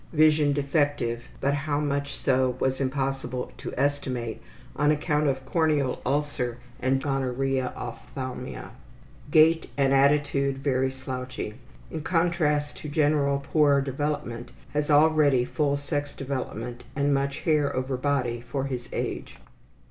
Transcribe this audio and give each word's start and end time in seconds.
Vision 0.13 0.51
defective, 0.51 1.25
but 1.41 1.53
how 1.53 1.79
much 1.79 2.17
so 2.17 2.55
was 2.59 2.81
impossible 2.81 3.51
to 3.55 3.71
estimate 3.77 4.41
on 4.75 4.89
account 4.89 5.27
of 5.27 5.45
corneal 5.45 6.01
ulcer 6.03 6.57
and 6.79 6.99
general 6.99 7.35
gonorrheal 7.35 7.71
ophthalmia. 7.75 8.71
Gait 9.29 9.69
and 9.77 9.93
attitude 9.93 10.57
very 10.57 10.89
slouchy. 10.89 11.53
In 11.91 12.01
contrast 12.01 12.75
to 12.77 12.89
general 12.89 13.45
poor 13.51 13.79
development, 13.79 14.49
has 14.73 14.89
already 14.89 15.45
full 15.45 15.77
sex 15.77 16.15
development 16.15 16.83
and 16.95 17.13
much 17.13 17.41
hair 17.41 17.71
over 17.75 17.95
body 17.95 18.41
for 18.41 18.63
his 18.63 18.89
age. 18.91 19.35